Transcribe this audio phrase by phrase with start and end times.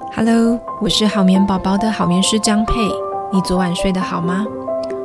[0.00, 2.72] Hello，我是好眠宝宝的好眠师张佩。
[3.32, 4.44] 你昨晚睡得好吗？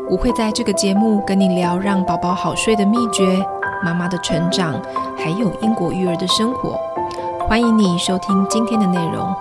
[0.10, 3.44] 我会在这个节目跟你聊让宝宝好睡的秘诀、
[3.84, 4.82] 妈妈的成长，
[5.18, 6.80] 还有英国育儿的生活。
[7.48, 9.36] 欢迎你收听今天的内容。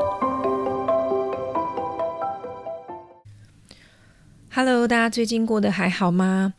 [4.54, 6.54] Hello，大家最近过得还好吗？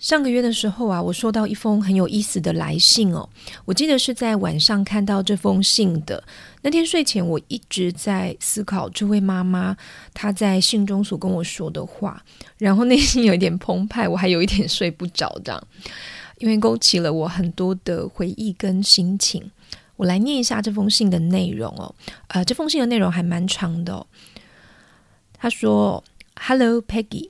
[0.00, 3.28] 上个月的时候啊，我收到一封很有意思的来信哦。
[3.66, 6.24] 我记得是在晚上看到这封信的。
[6.62, 9.76] 那天睡前，我一直在思考这位妈妈
[10.14, 12.24] 她在信中所跟我说的话，
[12.56, 15.62] 然后内心有一点澎湃，我还有一点睡不着这样，
[16.38, 19.50] 因为勾起了我很多的回忆跟心情。
[19.96, 21.94] 我来念一下这封信的内容哦。
[22.28, 24.06] 呃，这封信的内容还蛮长的哦。
[25.34, 26.02] 他说
[26.40, 27.28] ：“Hello, Peggy。”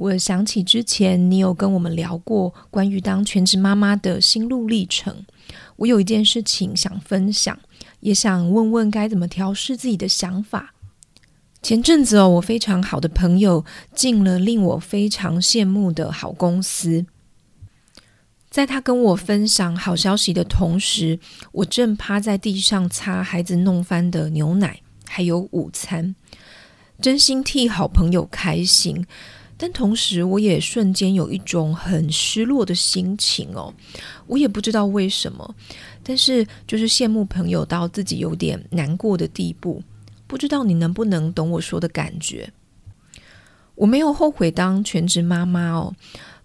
[0.00, 5.26] 我想起之前你有跟我们聊过关于当全职妈妈的心路历程，
[5.76, 7.58] 我有一件事情想分享，
[8.00, 10.72] 也想问问该怎么调试自己的想法。
[11.60, 13.62] 前阵子哦，我非常好的朋友
[13.94, 17.04] 进了令我非常羡慕的好公司，
[18.48, 21.20] 在他跟我分享好消息的同时，
[21.52, 26.16] 我正趴在地上擦孩子弄翻的牛奶，还有午餐，
[27.02, 29.04] 真心替好朋友开心。
[29.62, 33.74] 但同时，我也瞬间有一种很失落的心情哦，
[34.26, 35.54] 我也不知道为什么，
[36.02, 39.82] 但是就是羡慕朋友到自己有点难过的地步，
[40.26, 42.50] 不知道你能不能懂我说的感觉？
[43.74, 45.94] 我没有后悔当全职妈妈哦，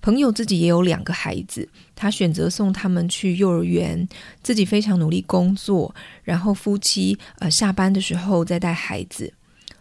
[0.02, 4.06] 朋友自己也有两个孩子，他选择送他们去幼儿园，
[4.44, 9.34] 自己非常努力工作，然后夫妻呃下班的时候再带孩子，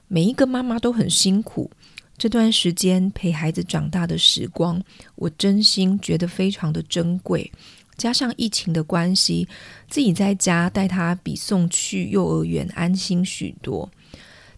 [0.07, 1.69] 每一个妈妈都很辛苦。
[2.17, 4.83] 这段时间陪孩子长大的时光，
[5.17, 7.51] 我真心觉得非常的珍贵。
[7.97, 9.47] 加上疫情的关系，
[9.89, 13.89] 自己在家带他比送去幼儿园安心许多。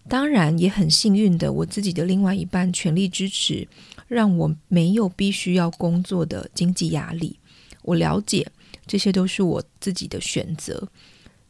[0.07, 3.67] 当然，也很幸运的，我自己的另外一半全力支持，
[4.07, 7.37] 让我没有必须要工作的经济压力。
[7.81, 8.47] 我了解
[8.85, 10.87] 这些都是我自己的选择，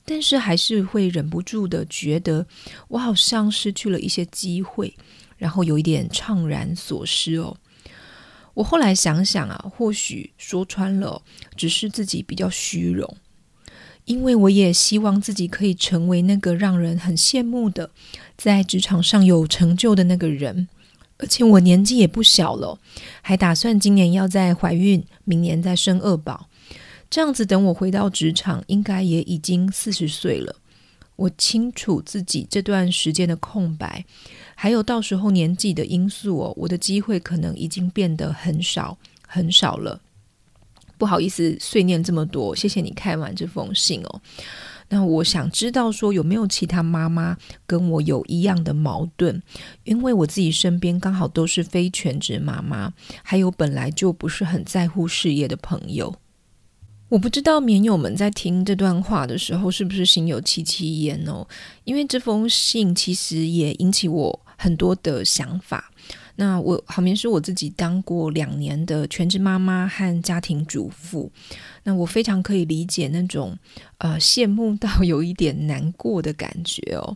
[0.04, 2.46] 但是还是会忍不住的觉得，
[2.88, 4.94] 我好像失去了一些机会。
[5.38, 7.56] 然后有一点怅然所失哦。
[8.56, 11.22] 我后来想想啊，或许说穿了，
[11.56, 13.18] 只是自己比较虚荣，
[14.06, 17.92] 因为我也希望自己可以成为那个让人很羡慕的，
[18.36, 20.68] 在职场上有成就的那个人。
[21.20, 22.80] 而且我年纪也不小了，
[23.22, 26.48] 还打算今年要再怀孕，明年再生二宝。
[27.10, 30.56] 这样子，等我回到职场，应该也已经四十岁了。
[31.16, 34.06] 我清楚自己这段时间的空白。
[34.60, 38.98] 还有到时候年纪的因素哦，我的机会可能已经变得很少
[39.28, 40.02] 很少了。
[40.98, 44.22] 不好意思，碎念这么多，谢谢你看完这封信哦。
[44.90, 47.38] 那我想知道说有没有其他妈妈
[47.68, 49.40] 跟我有一样的矛盾？
[49.84, 52.92] 因为我自己身边刚好都是非全职妈妈，
[53.22, 56.16] 还有本来就不是很在乎事业的朋友。
[57.10, 61.48] 我不知道棉友们在听这段话的时候是不是心有戚戚焉哦？
[61.84, 65.92] 因为这封信其实也引起我很多的想法。
[66.36, 71.32] 那我好眠师我自己当过两年的全职妈妈和家庭主妇，
[71.84, 73.58] 那我非常可以理解那种
[74.00, 77.16] 呃羡慕到有一点难过的感觉哦。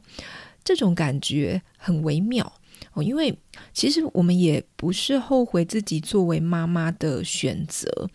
[0.63, 2.53] 这种感觉很微妙
[2.93, 3.37] 哦，因为
[3.73, 8.09] 其实我们也不是后悔自己作为妈妈的选择。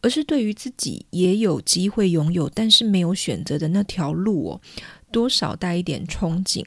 [0.00, 4.60] 而是对于自己也有机会拥有，但是没有选择的那条路哦，
[5.10, 6.62] 多少带一点憧憬，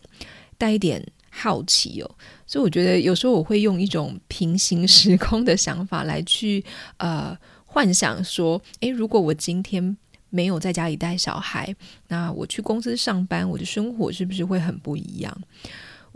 [0.58, 1.06] 带一点
[1.38, 2.10] 好奇哦。
[2.46, 6.64] 所以我觉得有时候我会用一种平行时空的想法来去
[6.98, 9.98] 呃幻想说，诶，如果我今天
[10.30, 11.76] 没有在家里带小孩，
[12.08, 15.38] 那我去公司上班，我的生活是不是会很不一样？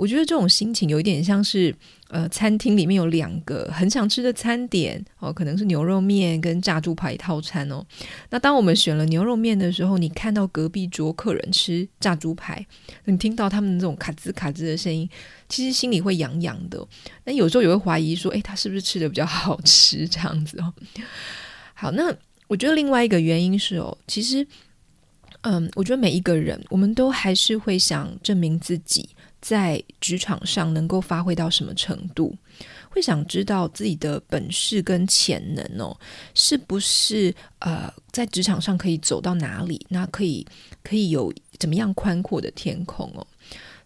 [0.01, 1.71] 我觉得这种心情有一点像是，
[2.07, 7.85] 呃，餐厅里面有两个很想吃的餐点哦，可能是牛肉面跟炸猪排套餐哦。
[8.31, 12.65] 那当我们选了牛肉面的时候，你看到隔壁桌客人吃炸猪排，
[13.05, 15.07] 你听到他们这种卡兹卡兹的声音，
[15.47, 16.83] 其实心里会痒痒的。
[17.25, 20.73] 那有时候也会怀疑说，诶，他是不是吃的比较好吃这样子哦？
[21.75, 22.11] 好，那
[22.47, 24.47] 我觉得另外一个原因是哦，其实，
[25.41, 29.07] 嗯，我觉得每一个人，我们都还是会想证明自己。
[29.41, 32.35] 在职场上能够发挥到什么程度，
[32.89, 35.97] 会想知道自己的本事跟潜能哦，
[36.35, 39.83] 是不是呃在职场上可以走到哪里？
[39.89, 40.45] 那可以
[40.83, 43.25] 可以有怎么样宽阔的天空哦？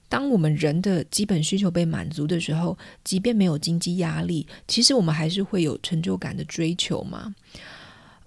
[0.10, 7.34] 当我们人的基本需求被满足的时候，即便没有经济压力，其实我们还是会有成就感的追求嘛。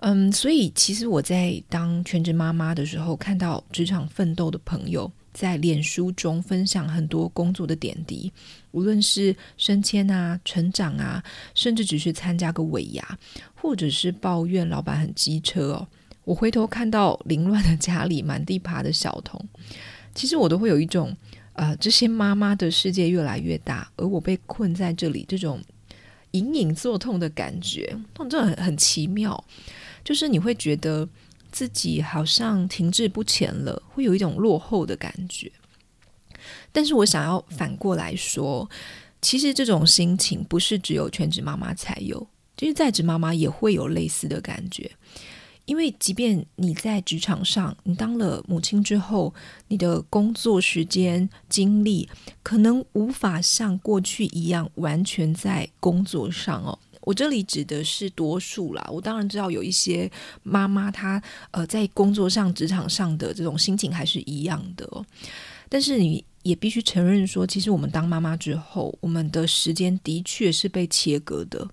[0.01, 5.11] 嗯，所以其实我在当全职妈妈的时候，看到职场奋斗的朋友。
[5.39, 8.33] 在脸书中分享很多工作的点滴，
[8.73, 11.23] 无论是升迁啊、成长啊，
[11.55, 13.19] 甚至只是参加个尾牙，
[13.55, 15.87] 或者是抱怨老板很机车哦。
[16.25, 19.41] 我回头看到凌乱的家里、满地爬的小童，
[20.13, 21.17] 其实我都会有一种，
[21.53, 25.61] 呃，这些妈妈的世界越来越大，而我被困在这里，这种
[26.33, 29.45] 隐隐作痛的感觉，这种很很奇妙，
[30.03, 31.09] 就是你会觉得
[31.51, 35.51] 自己好像停滞不前了，会有一种落后的感觉。
[36.73, 38.69] 但是我想要反过来说，
[39.21, 44.91] 其实这种心情不是只有全职妈妈才有，其实在职妈妈也会有类似的感觉。
[45.65, 49.35] 因为即便你在职场上，你当了母亲之后，
[49.67, 52.09] 你的工作时间精力
[52.43, 56.79] 可能无法像过去一样完全在工作上哦。
[57.01, 60.11] 我这里指的是多数啦，我当然知道有一些
[60.43, 64.87] 妈妈她呃在工作上、职场上的这种心情还是一样的。
[65.69, 71.69] 但是你也必须承认说，其实我们当妈妈之后，我们的时间的确是被切割的。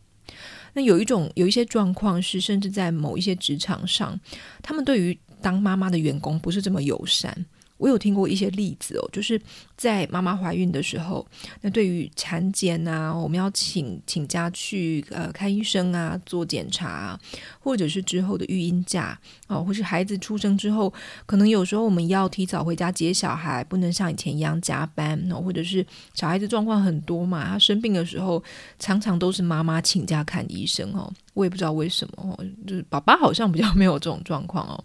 [0.73, 4.19] 那有一种有一些状况是，甚至在某一些职场上，
[4.61, 7.45] 他们对于当妈妈的员工不是这么友善。
[7.77, 9.39] 我有听过一些例子哦，就是
[9.75, 11.25] 在妈妈怀孕的时候，
[11.61, 17.19] 那对于产检啊，我们要请请假去呃看医生啊，做检查啊，
[17.59, 20.93] 或者是之后的育婴假哦，或是孩子出生之后，
[21.25, 28.41] 可能有时候我们要提早回家接小孩，不能像以前一样加班哦，或者是小孩子状况很多嘛，他生病的时候，
[28.79, 34.81] 常常都是妈妈请假看医生哦，我也不知道为什么哦，就是爸爸好像比较没有这种状况哦。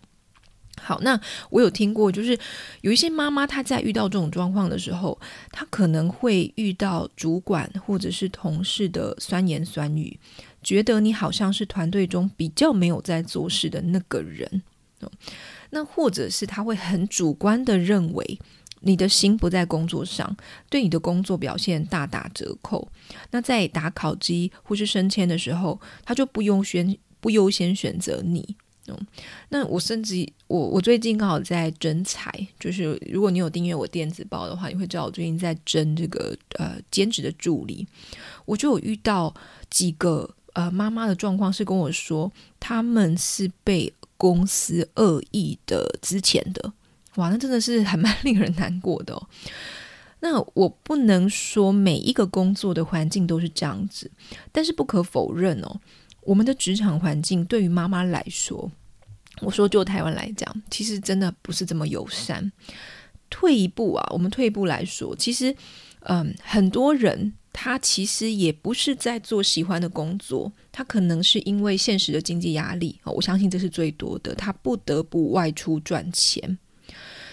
[0.79, 1.21] 好，那
[1.51, 2.39] 我有听过，就是
[2.81, 5.19] 有一些妈妈她在遇到这种状况的时候，
[5.51, 10.19] 她可能会遇到主管或者是同事的酸言酸语，
[10.63, 14.63] 觉得你好像是团队中比较没有在做事的那个人。
[15.71, 18.39] 那或者是他会很主观的认为
[18.81, 20.37] 你的心不在工作上，
[20.69, 22.89] 对你的工作表现大打折扣。
[23.31, 28.57] 那在打考绩或是升迁的时候，他就不优先不优先选择你。
[29.51, 32.29] 那我甚至我我最近刚好在征才，
[32.59, 37.87] 就是如果你有订阅我电子报的话，你会知道我最近在征这个呃兼职的助理。
[38.47, 39.33] 我就有遇到
[39.69, 46.73] 几个呃妈妈的状况是跟我说，他们是被公司恶意的之前的，
[47.15, 49.21] 哇，那真的是还蛮令人难过的。
[50.23, 54.11] 那我不能说每一个工作的环境都是这样子，
[54.51, 55.81] 但是不可否认哦。
[56.23, 58.71] 我们的职场环境对于妈妈来说，
[59.41, 62.51] 我说就台湾来讲，其实真的不是这么友善。
[63.31, 65.55] 退一步啊，我们退一步来说，其实，
[66.01, 76.59] 嗯，很多人他其实也不是在做喜欢的工作，他可能是因为现实的经济压力，我相信这是最多的，他不得不外出赚钱，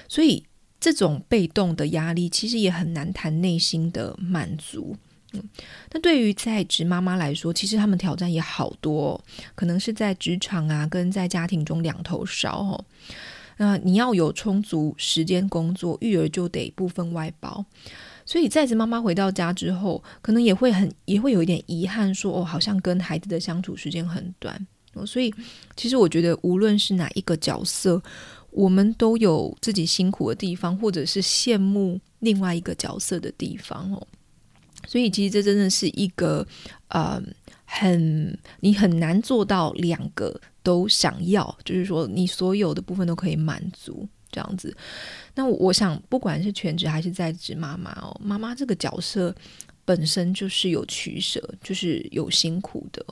[0.07, 0.45] 所以
[0.80, 4.95] 这种被动的压力，其实也很难谈内心的满足。
[5.34, 5.44] 嗯，
[5.92, 9.22] 那对于在职妈妈来说，其实他们挑战也好多，
[9.56, 12.86] 可能是在职场啊，跟在家庭中两头烧哦。
[13.58, 17.66] 那你要有充足时间工作，育儿就得部分外包，
[18.26, 24.66] 所以在职妈妈回到家之后，可能也会很也会有一点遗憾说，哦，好像跟孩子的相处时间很短。
[25.06, 25.32] 所以，
[25.76, 28.02] 其实我觉得，无论是哪一个角色，
[28.50, 34.08] 我们都有自己辛苦的地方，或者是羡慕另外一个角色的地方哦。
[34.86, 36.46] 所以，其实这真的是一个，
[36.90, 37.22] 呃，
[37.66, 44.76] 很你很难做到两个都想要，就是说你所有的部分都可以满足这样子。
[45.36, 49.36] 那我想，不管是全职还是在职妈妈哦，妈妈这个角色
[49.84, 53.06] 本身就是有取舍，就是有辛苦的。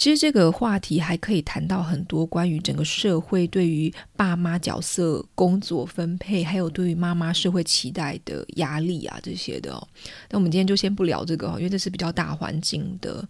[0.00, 9.88] 其实这个话题还可以谈到很多关于整个社会对于爸妈角色工作分配，还有对于妈妈社会期待的压力啊这些的哦。
[10.30, 13.22] 那我们今天就先不聊这个哦，因为这是比较大环境的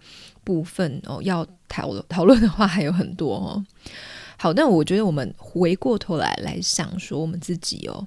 [0.44, 1.20] 部分哦。
[1.24, 3.66] 要讨讨论的话还有很多哦。
[4.36, 8.06] 好，那我觉得我们回过头来来想说我们自己哦。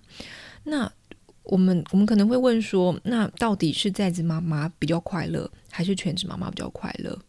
[0.63, 0.89] 那
[1.43, 7.20] 我们我们可能会问说，那到底是在职妈妈比较快乐，还是全职妈妈比较快乐？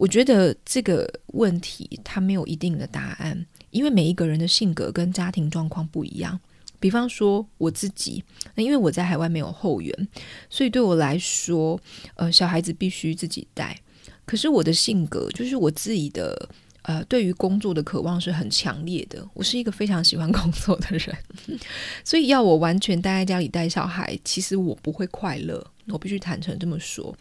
[0.00, 6.40] 我觉得这个问题它没有一定的答案，因为每一个人的性格跟家庭状况不一样。
[6.78, 10.08] 比方说我自己，那因为我在海外没有后援，
[10.48, 11.78] 所以对我来说，
[12.14, 13.78] 呃，小孩子必须自己带。
[14.24, 16.48] 可是我的性格就是我自己的，
[16.80, 19.22] 呃，对于工作的渴望是很强烈的。
[19.34, 21.14] 我是一个非常喜欢 工作的人，
[22.02, 25.62] 所以要我完全待在家里带小孩，其实我不会快乐。
[25.88, 27.14] 我必须坦诚这么说。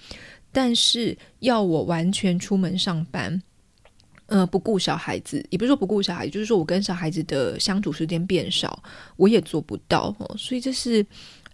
[0.52, 3.42] 但是要我完全出门上班，
[4.26, 8.82] 呃，不顾小孩子，也不是说不顾小孩，就是说我跟小孩子的相处时间变少，
[9.16, 10.36] 我也做不到哦。
[10.38, 11.06] 所以这是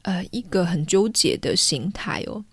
[0.04, 2.44] 呃一个很纠结的心态哦。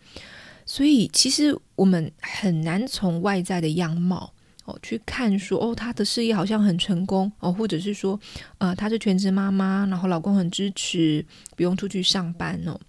[0.65, 4.33] 所以其实我们很难从外在的样貌
[4.65, 8.19] 哦去看说哦，她的事业好像很成功哦，或者是说
[8.59, 11.25] 呃她是全职妈妈，然后老公很支持，
[11.57, 12.81] 不用出去上班哦。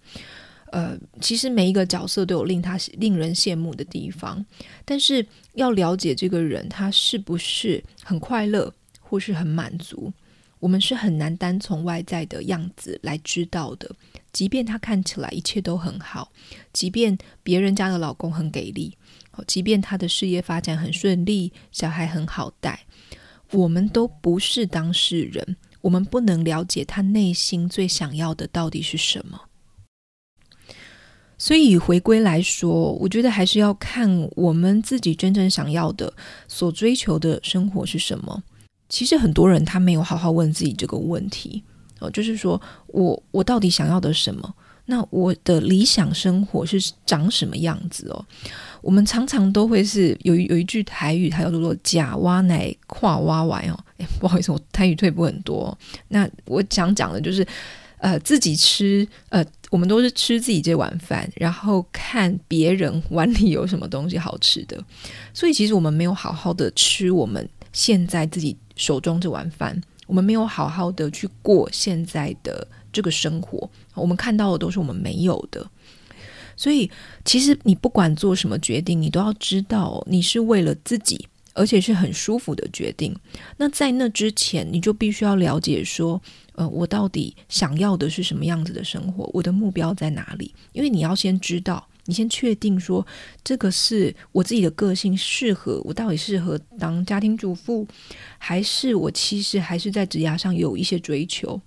[0.74, 4.44] 呃，其实每一个角色都有令他令人羡慕的地方，
[4.84, 10.12] 但是要了解这个人他是不是很快乐或是很满足，
[10.58, 13.88] 我们是很难单从外在的样子来知道的。
[14.32, 16.32] 即便他看起来一切都很好，
[16.72, 18.98] 即便别人家的老公很给力，
[19.46, 22.84] 即便他的事业发展很顺利，小孩很好带，
[23.52, 29.40] 我们都不是当事人，我们不能了解他内心最想要的到底是什么。
[31.44, 36.10] 所以回归来说，我觉得还是要看我们自己真正想要的、
[36.48, 38.42] 所追求的生活是什么。
[38.88, 41.62] 其实很多人他没有好好问自己这个问题
[41.98, 44.54] 哦，就是说我我到底想要的什么？
[44.86, 48.24] 那我的理想生活是长什么样子哦？
[48.80, 53.78] 我们常常都会是有有一句台语，它叫做“假挖奶跨挖完”哦。
[53.98, 55.76] 哎，不好意思，我台语退步很多。
[56.08, 57.46] 那我想讲的就是。
[58.04, 64.78] 呃，自己吃，呃，我们都是吃自己这碗饭，然后看别人碗里有什么东西好吃的，
[65.32, 75.66] 所以其实我们没有好好的吃我们现在自己手中这碗饭，我们没有好好的去过现在的这个生活，我们看到的都是我们没有的，
[76.58, 76.90] 所以
[77.24, 81.26] 其实你不管做什么决定，你都要知道你是为了自己。
[81.54, 83.16] 而且是很舒服的决定。
[83.56, 86.20] 那在那之前，你就必须要了解说，
[86.54, 89.30] 呃，我到底想要的是什么样子的生活？
[89.32, 90.54] 我的目标在哪里？
[90.72, 93.06] 因为你要先知道，你先确定说，
[93.42, 97.86] 这个是我自己的个性适合，我到底适合当家庭主妇，
[98.38, 101.60] 还是我其实还是在职涯上有一些追求？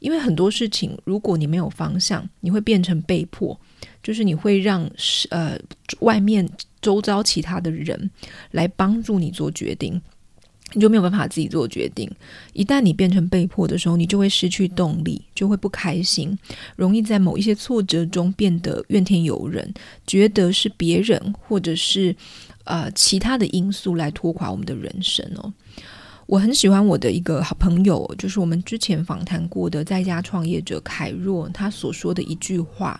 [0.00, 3.60] 因为很多事情，如果你没有方向，你会变成被迫，
[4.02, 4.90] 就是你会让
[5.30, 5.58] 呃
[6.00, 6.48] 外面。
[6.82, 8.10] 周遭其他的人
[8.52, 10.00] 来帮助你做决定，
[10.72, 12.10] 你就没有办法自己做决定。
[12.54, 16.34] 一旦你变成被迫的时候，你就会失去动力，就会不开心，
[16.76, 19.74] 容易在某一些挫折中变得怨天尤人，
[20.06, 22.16] 觉得是别人或者是
[22.64, 25.52] 呃其他的因素来拖垮我们的人生哦。
[26.24, 32.98] 我很喜欢我的一个好朋友，就是我们之前访谈过的在家创业者凯若，他所说的一句话。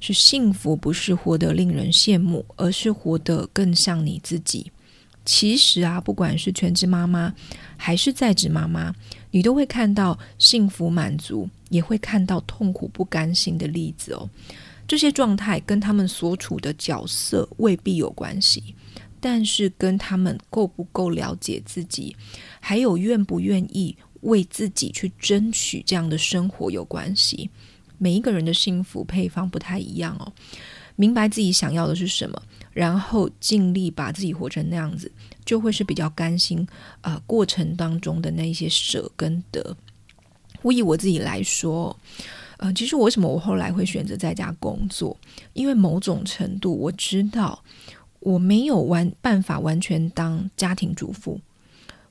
[0.00, 4.70] 是幸福，不是活得令人羡慕，而是活得更像你自己。
[5.24, 7.34] 其实啊，不管是全职妈妈
[7.76, 8.94] 还是在职妈妈，
[9.30, 14.30] 你都会看到幸福满足，也会看到痛苦不甘心的例子哦。
[14.86, 18.74] 这些状态跟他们所处的角色未必有关系，
[19.20, 22.16] 但是跟他们够不够了解自己，
[22.58, 27.50] 还有愿不愿意为自己去争取这样的生活有关系。
[27.98, 30.32] 每一个人的幸福配方不太一样哦，
[30.96, 35.10] 明白自己想要的是什么，然后尽力把自己活成那样子，
[35.44, 36.66] 就会是比较甘心。
[37.02, 39.76] 呃，过程当中的那一些舍跟得，
[40.62, 41.96] 我以我自己来说，
[42.56, 45.16] 呃，其实我为什么我后来会选择在家工作？
[45.52, 47.62] 因为某种程度我知道
[48.20, 51.40] 我没有完办法完全当家庭主妇。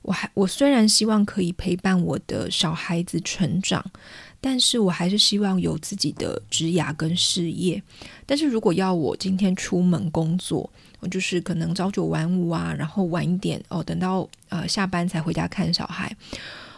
[0.02, 3.84] 我还我虽然希望可以陪伴我的小孩子成长。
[4.40, 7.82] 但是我还是希望有自己的职涯跟事业。
[8.24, 16.14] 但是如果要我今天出门工作，我就是可能朝九晚五啊，然后晚一点哦，等到呃下班才回家看小孩，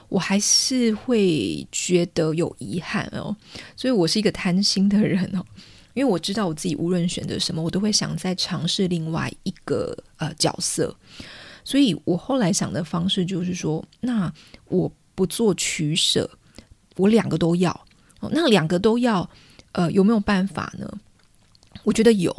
[0.09, 3.37] 我还是会觉得有遗憾哦。
[3.77, 5.45] 所以我是一个贪心的人哦，
[5.95, 10.95] 因为我知道我自己无论选择什么，我都会想再尝试另外一个呃角色。
[11.63, 14.33] 所以我后来想的方式就是说，那
[14.67, 16.29] 我不做取舍。
[16.97, 17.87] 我两个都要，
[18.31, 19.29] 那两个都要，
[19.73, 20.93] 呃，有没有办法呢？
[21.85, 22.37] 我觉得有。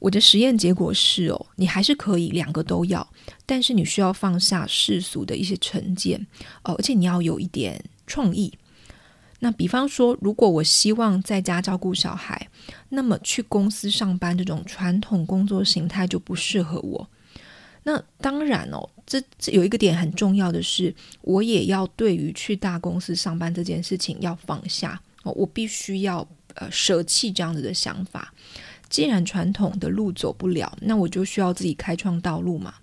[0.00, 3.08] 我的实验结果是哦，你还是可以两个都要，
[3.46, 6.26] 但是你需要放下世俗的一些成见，
[6.64, 8.52] 哦，而且你要有一点创意。
[9.38, 12.48] 那比方说，如果我希望在家照顾小孩，
[12.88, 17.08] 那么去公司上班这种传统工作形态就不适合我。
[17.84, 28.32] 那当然哦，这这有一个点很重要的是，我也要对于去大公司上班这件事情要放下哦，我必须要呃舍弃这样子的想法。
[28.88, 32.74] 既然传统的路走不了，那我就需要自己开创道路嘛。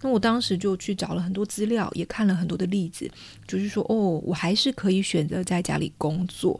[0.00, 3.10] 那我当时就去找了很多资料，也看了很多的例子，
[3.46, 6.58] 就是说哦，我还是可以选择在家里工作。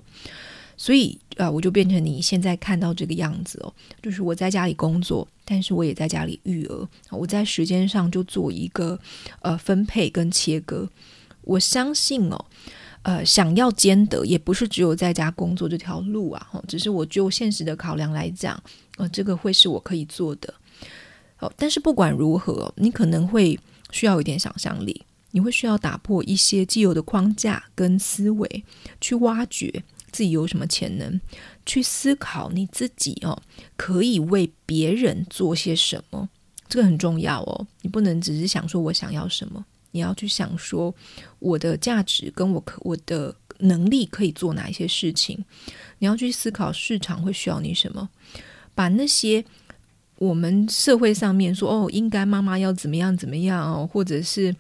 [0.77, 6.89] 所以啊，我就变成你现在看到这个样子哦，就是我在家里工作，但是我也在家里育儿。
[7.11, 8.99] 我在时间上就做一个
[9.41, 10.89] 呃分配跟切割。
[11.43, 12.45] 我相信哦，
[13.03, 16.47] 呃，想要兼得，也不是只有在家工作这条路啊。
[16.67, 18.61] 只是我就现实的考量来讲，
[18.97, 20.53] 呃，这个会是我可以做的。
[21.39, 23.59] 哦，但是不管如何，你可能会
[23.93, 28.65] 需要一点想象力，你会需要打破一些既有的框架跟思维，
[29.01, 31.21] 去挖掘自己有什么潜能，
[31.65, 33.41] 去思考你自己哦，
[33.77, 36.29] 可以为别人做些什么，
[36.69, 37.67] 这个很重要哦。
[37.83, 40.95] 你不能只是想说我想要什么，你要去想说
[41.39, 45.45] 我的价值跟我可我的能力可以做哪一些事情，
[45.99, 48.09] 你要去思考市场会需要你什么，
[48.75, 49.45] 把那些。
[50.19, 54.57] 我们社会上面说哦，应该妈妈要怎么样怎么样哦，或者是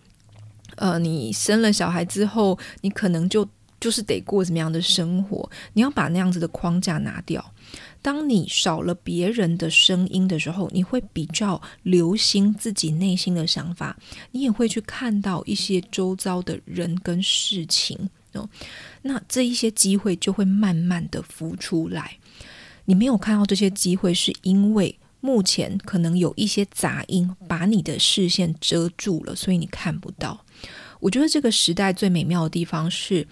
[0.75, 3.49] 呃，你生了小孩之后，你可能就
[3.81, 7.53] 就是得过怎么样的生活，你要把那样子的框架拿掉。
[8.03, 13.97] 当你少了别人的声音的时候，你会比较留心自己内心的想法，
[14.33, 18.49] 你也会去看到一些周遭的人跟事情哦。
[19.03, 22.17] 那这一些机会就会慢慢的浮出来。
[22.85, 24.99] 你没有看到这些机会，是因为。
[25.19, 30.45] 目前可能有一些杂音把你的视线遮住了，所以你看不到。
[31.01, 33.27] 我觉得这个时代最美妙的地方是，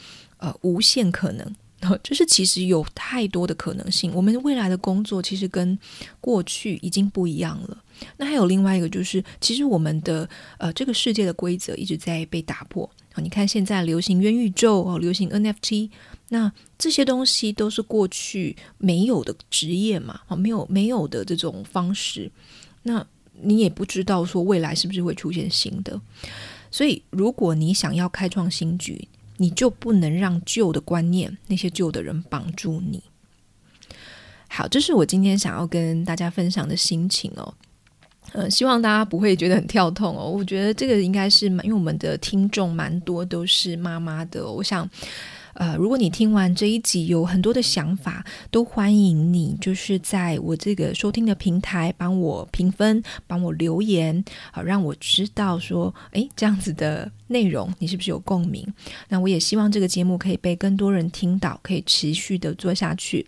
[0.44, 1.56] 呃，无限可能，
[2.02, 4.12] 就是其实有太多的可能性。
[4.14, 5.78] 我们未来的工作其实跟
[6.20, 7.82] 过去已经不一样了。
[8.18, 12.88] 那还有另外一个就是，其实我们的呃这个世界的规则一直在被打破。
[13.16, 15.88] 你看现在流行元宇宙哦，流行 NFT。
[16.28, 22.30] 那这些东西都是过去没有的职业嘛，啊，没有没有的这种方式，
[22.82, 23.06] 那
[23.40, 25.98] 你也不知道说未来是不是会出现新的，
[26.70, 29.06] 所以如果你想要开创新局，
[29.44, 33.02] 你就不能让旧的观念、那些旧的人绑住你。
[34.48, 37.52] 好，这是我今天想要跟大家分享的心情哦，
[38.32, 40.30] 呃，希望大家不会觉得很跳痛哦。
[40.30, 44.88] 我觉得这个应该是蛮，因为我们的听众蛮多都是妈妈的，我想。
[45.54, 58.66] 呃，如果你听完这一集有很多的想法，都欢迎你，就是在我这个收听的平台帮我评分，帮我留言，好让我知道说，诶，这样子的内容你是不是有共鸣？
[59.08, 63.26] 那我也希望这个节目可以被更多人听到，可以持续的做下去。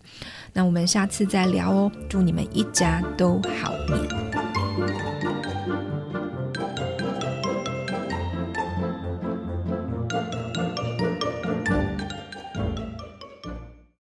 [0.52, 4.45] 那我们下次再聊哦，祝你们一家都好运。